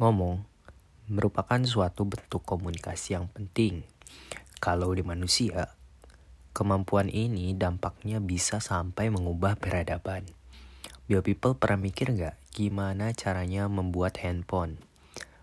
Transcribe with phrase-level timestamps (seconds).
[0.00, 0.40] Ngomong
[1.12, 3.84] merupakan suatu bentuk komunikasi yang penting.
[4.56, 5.76] Kalau di manusia,
[6.56, 10.24] kemampuan ini dampaknya bisa sampai mengubah peradaban.
[11.04, 14.80] Bio people pernah mikir nggak gimana caranya membuat handphone?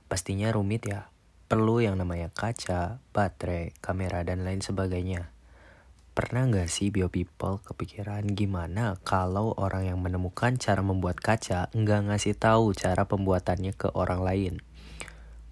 [0.09, 1.13] Pastinya rumit ya.
[1.45, 5.29] Perlu yang namanya kaca, baterai, kamera, dan lain sebagainya.
[6.17, 12.09] Pernah nggak sih bio people kepikiran gimana kalau orang yang menemukan cara membuat kaca nggak
[12.09, 14.53] ngasih tahu cara pembuatannya ke orang lain?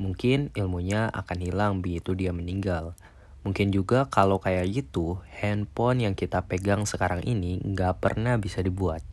[0.02, 2.98] Mungkin ilmunya akan hilang begitu dia meninggal.
[3.46, 9.06] Mungkin juga kalau kayak gitu, handphone yang kita pegang sekarang ini nggak pernah bisa dibuat.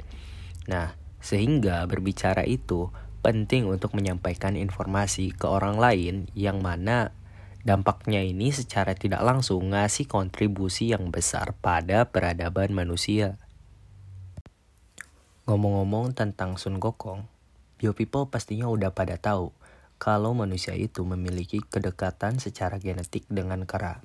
[0.72, 2.88] Nah, sehingga berbicara itu
[3.20, 7.12] penting untuk menyampaikan informasi ke orang lain yang mana
[7.62, 13.38] Dampaknya ini secara tidak langsung ngasih kontribusi yang besar pada peradaban manusia.
[15.46, 17.22] Ngomong-ngomong tentang Sun Gokong,
[17.78, 19.54] Bio People pastinya udah pada tahu
[20.02, 24.02] kalau manusia itu memiliki kedekatan secara genetik dengan kera.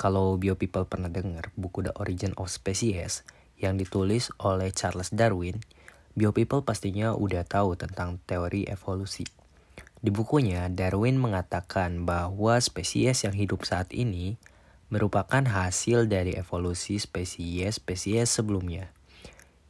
[0.00, 3.28] Kalau Bio People pernah dengar buku The Origin of Species
[3.60, 5.60] yang ditulis oleh Charles Darwin,
[6.16, 9.28] Bio People pastinya udah tahu tentang teori evolusi.
[9.98, 14.38] Di bukunya, Darwin mengatakan bahwa spesies yang hidup saat ini
[14.94, 18.94] merupakan hasil dari evolusi spesies-spesies sebelumnya,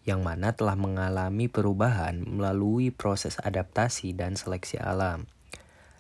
[0.05, 5.25] yang mana telah mengalami perubahan melalui proses adaptasi dan seleksi alam.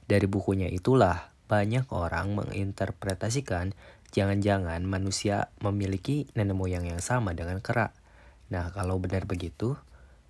[0.04, 3.72] Dari bukunya itulah banyak orang menginterpretasikan
[4.12, 7.96] jangan-jangan manusia memiliki nenek moyang yang sama dengan kera.
[8.52, 9.76] Nah, kalau benar begitu,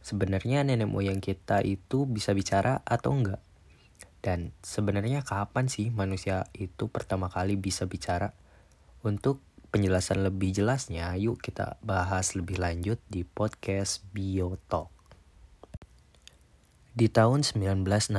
[0.06, 3.42] sebenarnya nenek moyang kita itu bisa bicara atau enggak?
[4.28, 8.36] Dan sebenarnya kapan sih manusia itu pertama kali bisa bicara?
[9.00, 9.40] Untuk
[9.72, 14.92] penjelasan lebih jelasnya, yuk kita bahas lebih lanjut di podcast Biotalk.
[16.92, 18.12] Di tahun 1967,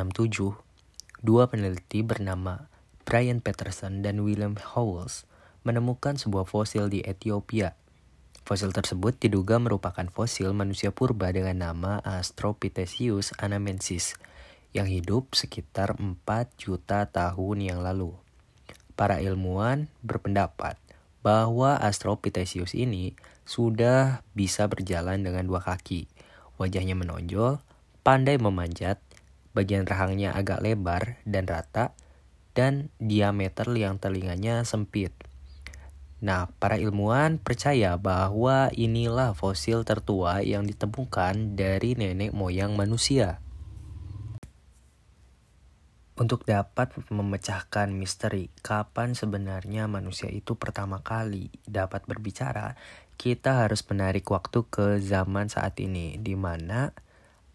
[1.21, 2.65] dua peneliti bernama
[3.05, 5.29] Brian Peterson dan William Howells
[5.61, 7.77] menemukan sebuah fosil di Ethiopia.
[8.49, 14.17] Fosil tersebut diduga merupakan fosil manusia purba dengan nama Astropithecus anamensis–
[14.75, 16.21] yang hidup sekitar 4
[16.57, 18.13] juta tahun yang lalu.
[18.93, 20.77] Para ilmuwan berpendapat
[21.25, 23.15] bahwa Astropithecus ini
[23.47, 26.05] sudah bisa berjalan dengan dua kaki.
[26.61, 27.63] Wajahnya menonjol,
[28.05, 29.01] pandai memanjat,
[29.57, 31.97] bagian rahangnya agak lebar dan rata,
[32.53, 35.15] dan diameter yang telinganya sempit.
[36.19, 43.39] Nah, para ilmuwan percaya bahwa inilah fosil tertua yang ditemukan dari nenek moyang manusia.
[46.19, 52.75] Untuk dapat memecahkan misteri kapan sebenarnya manusia itu pertama kali dapat berbicara,
[53.15, 56.91] kita harus menarik waktu ke zaman saat ini, di mana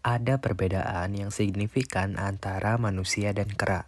[0.01, 3.85] ada perbedaan yang signifikan antara manusia dan kera.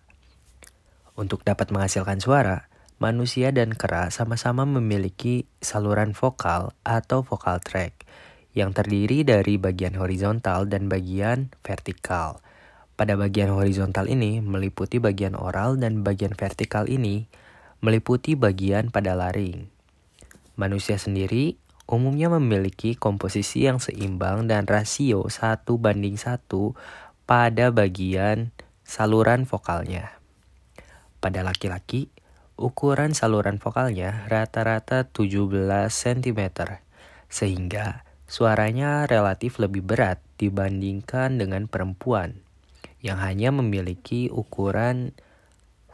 [1.17, 2.69] Untuk dapat menghasilkan suara,
[3.01, 8.05] manusia dan kera sama-sama memiliki saluran vokal atau vokal tract
[8.53, 12.45] yang terdiri dari bagian horizontal dan bagian vertikal.
[12.97, 17.30] Pada bagian horizontal ini meliputi bagian oral dan bagian vertikal ini
[17.78, 19.69] meliputi bagian pada laring.
[20.58, 26.50] Manusia sendiri umumnya memiliki komposisi yang seimbang dan rasio 1 banding 1
[27.30, 28.50] pada bagian
[28.81, 30.18] saluran vokalnya.
[31.22, 32.09] Pada laki-laki,
[32.58, 35.53] ukuran saluran vokalnya rata-rata 17
[35.94, 36.41] cm,
[37.29, 42.47] sehingga suaranya relatif lebih berat dibandingkan dengan perempuan
[43.07, 45.16] yang hanya memiliki ukuran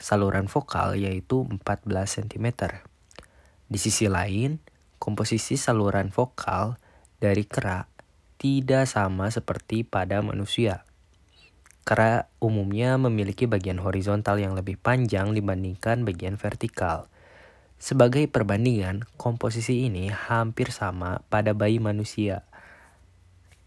[0.02, 2.48] saluran vokal yaitu 14 cm.
[3.70, 4.58] Di sisi lain,
[4.98, 6.82] komposisi saluran vokal
[7.22, 7.86] dari kera
[8.42, 10.84] tidak sama seperti pada manusia.
[11.88, 17.12] Kera umumnya memiliki bagian horizontal yang lebih panjang dibandingkan bagian vertikal.
[17.76, 22.48] Sebagai perbandingan, komposisi ini hampir sama pada bayi manusia,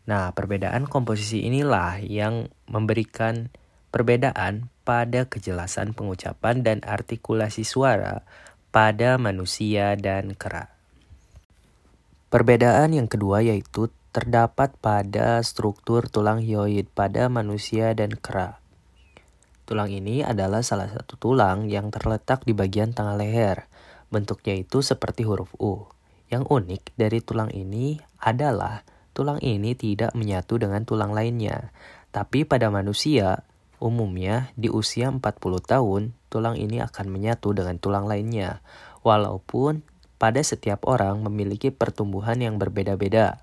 [0.06, 3.50] Nah, perbedaan komposisi inilah yang memberikan
[3.90, 8.22] perbedaan pada kejelasan pengucapan dan artikulasi suara
[8.70, 10.70] pada manusia dan kera.
[12.30, 18.62] Perbedaan yang kedua yaitu terdapat pada struktur tulang hyoid pada manusia dan kera.
[19.66, 23.66] Tulang ini adalah salah satu tulang yang terletak di bagian tengah leher.
[24.06, 25.90] Bentuknya itu seperti huruf U.
[26.30, 28.86] Yang unik dari tulang ini adalah
[29.16, 31.72] tulang ini tidak menyatu dengan tulang lainnya.
[32.12, 33.48] Tapi pada manusia,
[33.80, 35.24] umumnya di usia 40
[35.64, 38.60] tahun, tulang ini akan menyatu dengan tulang lainnya.
[39.00, 39.80] Walaupun
[40.20, 43.40] pada setiap orang memiliki pertumbuhan yang berbeda-beda.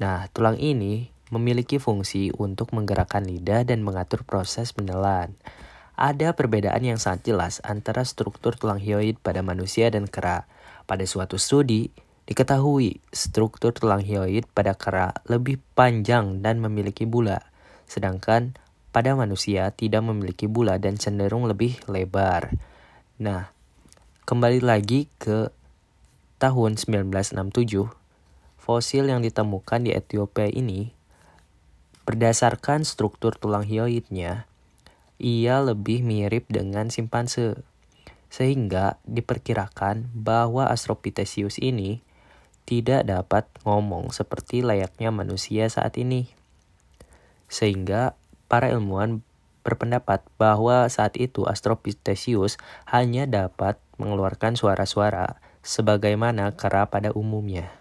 [0.00, 5.32] Nah, tulang ini memiliki fungsi untuk menggerakkan lidah dan mengatur proses menelan.
[6.00, 10.48] ada perbedaan yang sangat jelas antara struktur tulang hyoid pada manusia dan kera.
[10.88, 11.92] Pada suatu studi,
[12.30, 17.42] diketahui struktur tulang hyoid pada kera lebih panjang dan memiliki bula,
[17.90, 18.54] sedangkan
[18.94, 22.54] pada manusia tidak memiliki bula dan cenderung lebih lebar.
[23.18, 23.50] Nah,
[24.30, 25.50] kembali lagi ke
[26.38, 27.90] tahun 1967,
[28.62, 30.94] fosil yang ditemukan di Ethiopia ini
[32.06, 34.46] berdasarkan struktur tulang hyoidnya
[35.20, 37.60] ia lebih mirip dengan simpanse.
[38.30, 42.00] Sehingga diperkirakan bahwa Astropithecus ini
[42.70, 46.30] tidak dapat ngomong seperti layaknya manusia saat ini.
[47.50, 48.14] Sehingga
[48.46, 49.26] para ilmuwan
[49.66, 57.74] berpendapat bahwa saat itu Astropithecus hanya dapat mengeluarkan suara-suara sebagaimana kera pada umumnya.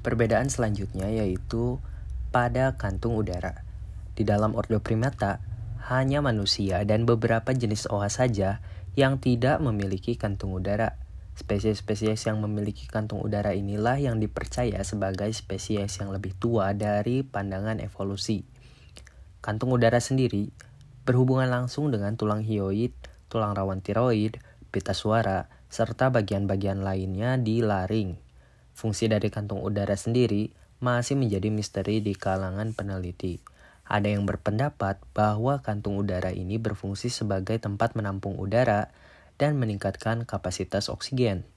[0.00, 1.76] Perbedaan selanjutnya yaitu
[2.32, 3.68] pada kantung udara.
[4.16, 5.44] Di dalam ordo primata,
[5.92, 8.64] hanya manusia dan beberapa jenis oa saja
[8.96, 10.96] yang tidak memiliki kantung udara.
[11.40, 17.80] Spesies-spesies yang memiliki kantung udara inilah yang dipercaya sebagai spesies yang lebih tua dari pandangan
[17.80, 18.44] evolusi.
[19.40, 20.52] Kantung udara sendiri
[21.08, 22.92] berhubungan langsung dengan tulang hioid,
[23.32, 24.36] tulang rawan tiroid,
[24.68, 28.20] pita suara, serta bagian-bagian lainnya di laring.
[28.76, 30.52] Fungsi dari kantung udara sendiri
[30.84, 33.40] masih menjadi misteri di kalangan peneliti.
[33.88, 38.92] Ada yang berpendapat bahwa kantung udara ini berfungsi sebagai tempat menampung udara
[39.40, 41.48] dan meningkatkan kapasitas oksigen.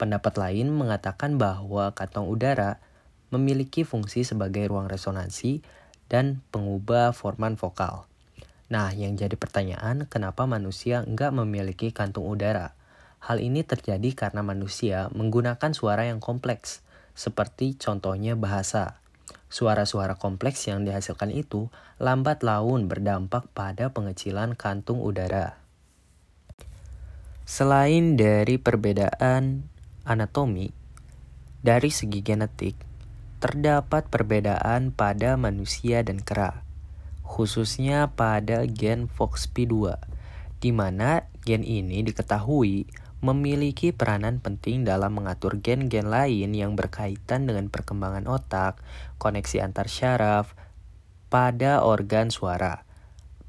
[0.00, 2.80] Pendapat lain mengatakan bahwa kantong udara
[3.28, 5.60] memiliki fungsi sebagai ruang resonansi
[6.08, 8.08] dan pengubah forman vokal.
[8.72, 12.72] Nah, yang jadi pertanyaan, kenapa manusia nggak memiliki kantung udara?
[13.20, 16.82] Hal ini terjadi karena manusia menggunakan suara yang kompleks,
[17.14, 18.98] seperti contohnya bahasa.
[19.46, 21.70] Suara-suara kompleks yang dihasilkan itu
[22.02, 25.65] lambat laun berdampak pada pengecilan kantung udara.
[27.46, 29.70] Selain dari perbedaan
[30.02, 30.74] anatomi,
[31.62, 32.74] dari segi genetik,
[33.38, 36.66] terdapat perbedaan pada manusia dan kera,
[37.22, 39.94] khususnya pada gen FOXP2,
[40.58, 42.90] di mana gen ini diketahui
[43.22, 48.82] memiliki peranan penting dalam mengatur gen-gen lain yang berkaitan dengan perkembangan otak,
[49.22, 50.58] koneksi antar syaraf,
[51.30, 52.85] pada organ suara.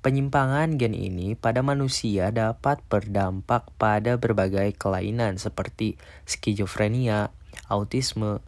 [0.05, 5.97] Penyimpangan gen ini pada manusia dapat berdampak pada berbagai kelainan seperti
[6.29, 7.33] skizofrenia,
[7.65, 8.39] autisme,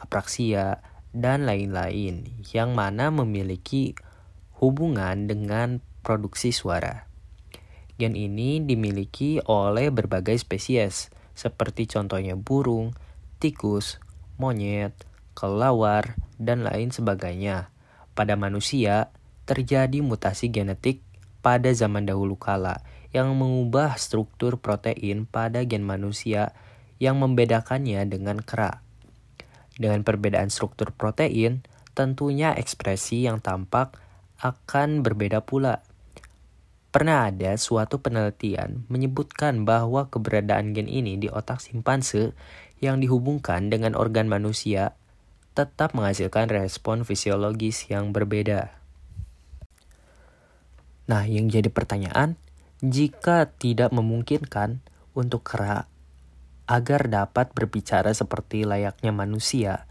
[0.00, 0.80] apraksia,
[1.12, 2.24] dan lain-lain
[2.54, 3.92] yang mana memiliki
[4.58, 7.04] hubungan dengan produksi suara.
[7.98, 12.94] Gen ini dimiliki oleh berbagai spesies, seperti contohnya burung,
[13.42, 14.00] tikus,
[14.38, 14.94] monyet,
[15.34, 17.74] kelawar, dan lain sebagainya.
[18.14, 19.10] Pada manusia,
[19.48, 21.00] terjadi mutasi genetik
[21.40, 22.84] pada zaman dahulu kala
[23.16, 26.52] yang mengubah struktur protein pada gen manusia
[27.00, 28.84] yang membedakannya dengan kera.
[29.80, 31.64] Dengan perbedaan struktur protein,
[31.96, 33.96] tentunya ekspresi yang tampak
[34.44, 35.80] akan berbeda pula
[36.88, 42.32] Pernah ada suatu penelitian menyebutkan bahwa keberadaan gen ini di otak simpanse
[42.80, 44.96] yang dihubungkan dengan organ manusia
[45.52, 48.77] tetap menghasilkan respon fisiologis yang berbeda.
[51.08, 52.36] Nah, yang jadi pertanyaan,
[52.84, 54.84] jika tidak memungkinkan
[55.16, 55.88] untuk kera
[56.68, 59.88] agar dapat berbicara seperti layaknya manusia,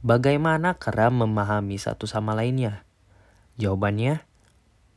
[0.00, 2.88] bagaimana kera memahami satu sama lainnya?
[3.60, 4.24] Jawabannya,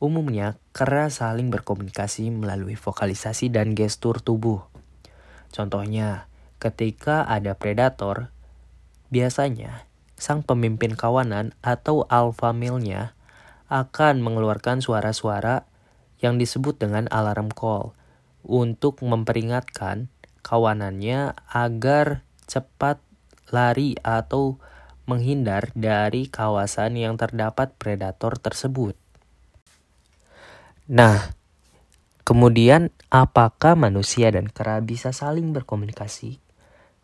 [0.04, 4.60] Umumnya, kera saling berkomunikasi melalui vokalisasi dan gestur tubuh.
[5.48, 6.28] Contohnya,
[6.60, 8.28] ketika ada predator,
[9.08, 9.88] biasanya
[10.20, 13.13] sang pemimpin kawanan atau alpha male-nya
[13.74, 15.66] akan mengeluarkan suara-suara
[16.22, 17.90] yang disebut dengan alarm call
[18.46, 20.06] untuk memperingatkan
[20.46, 23.02] kawanannya agar cepat
[23.50, 24.62] lari atau
[25.10, 28.94] menghindar dari kawasan yang terdapat predator tersebut.
[30.86, 31.34] Nah,
[32.22, 36.38] kemudian apakah manusia dan kera bisa saling berkomunikasi?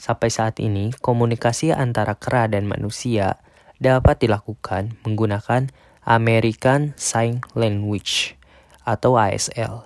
[0.01, 3.37] Sampai saat ini, komunikasi antara kera dan manusia
[3.81, 5.69] dapat dilakukan menggunakan
[6.05, 8.37] American Sign Language
[8.85, 9.85] atau ASL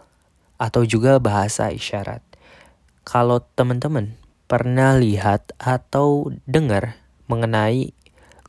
[0.59, 2.23] atau juga bahasa isyarat.
[3.05, 4.17] Kalau teman-teman
[4.47, 7.93] pernah lihat atau dengar mengenai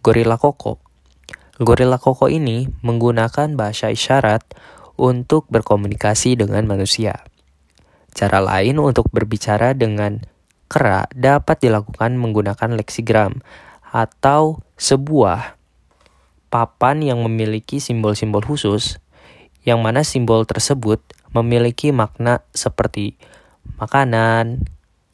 [0.05, 0.79] gorila koko,
[1.59, 4.45] gorila koko ini menggunakan bahasa isyarat
[4.95, 7.25] untuk berkomunikasi dengan manusia.
[8.15, 10.23] Cara lain untuk berbicara dengan
[10.71, 13.43] kera dapat dilakukan menggunakan leksigram
[13.91, 15.54] atau sebuah
[16.55, 19.03] papan yang memiliki simbol-simbol khusus
[19.67, 21.03] yang mana simbol tersebut
[21.35, 23.19] memiliki makna seperti
[23.75, 24.63] makanan,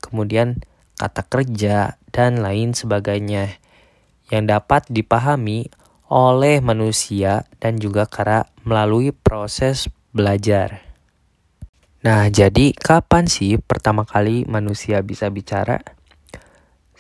[0.05, 0.62] kemudian
[1.01, 3.57] kata kerja, dan lain sebagainya
[4.29, 5.74] yang dapat dipahami
[6.13, 10.86] oleh manusia dan juga cara melalui proses belajar.
[12.05, 15.81] Nah, jadi kapan sih pertama kali manusia bisa bicara?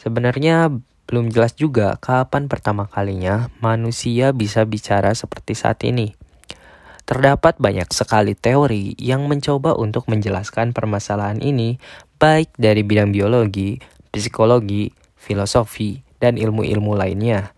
[0.01, 0.73] Sebenarnya
[1.11, 6.15] belum jelas juga kapan pertama kalinya manusia bisa bicara seperti saat ini.
[7.03, 11.75] Terdapat banyak sekali teori yang mencoba untuk menjelaskan permasalahan ini,
[12.15, 13.83] baik dari bidang biologi,
[14.15, 17.51] psikologi, filosofi, dan ilmu-ilmu lainnya.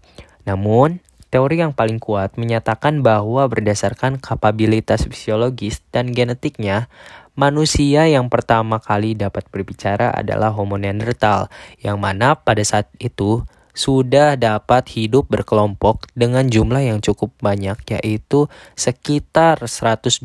[0.49, 6.89] Namun, teori yang paling kuat menyatakan bahwa berdasarkan kapabilitas fisiologis dan genetiknya,
[7.33, 11.49] manusia yang pertama kali dapat berbicara adalah Homo neanderthal,
[11.81, 13.41] yang mana pada saat itu
[13.73, 18.45] sudah dapat hidup berkelompok dengan jumlah yang cukup banyak yaitu
[18.77, 20.21] sekitar 120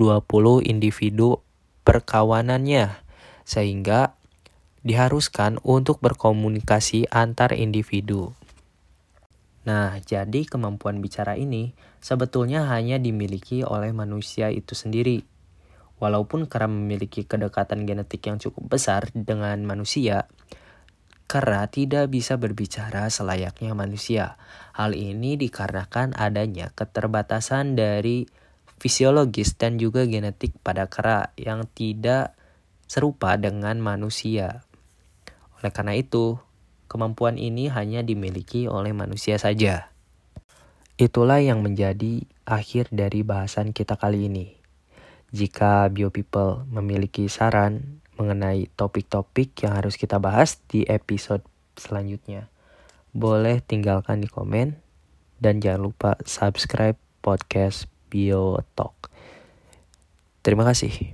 [0.68, 1.40] individu
[1.88, 3.00] perkawanannya
[3.48, 4.12] sehingga
[4.84, 8.36] diharuskan untuk berkomunikasi antar individu.
[9.64, 11.72] Nah, jadi kemampuan bicara ini
[12.04, 15.24] sebetulnya hanya dimiliki oleh manusia itu sendiri
[15.98, 20.30] Walaupun kera memiliki kedekatan genetik yang cukup besar dengan manusia,
[21.28, 24.38] kera tidak bisa berbicara selayaknya manusia.
[24.72, 28.30] Hal ini dikarenakan adanya keterbatasan dari
[28.78, 32.38] fisiologis dan juga genetik pada kera yang tidak
[32.86, 34.64] serupa dengan manusia.
[35.58, 36.38] Oleh karena itu,
[36.86, 39.90] kemampuan ini hanya dimiliki oleh manusia saja.
[40.98, 44.57] Itulah yang menjadi akhir dari bahasan kita kali ini.
[45.28, 51.44] Jika BioPeople memiliki saran mengenai topik-topik yang harus kita bahas di episode
[51.76, 52.48] selanjutnya,
[53.12, 54.80] boleh tinggalkan di komen
[55.38, 59.12] dan jangan lupa subscribe podcast BioTalk.
[60.42, 61.12] Terima kasih.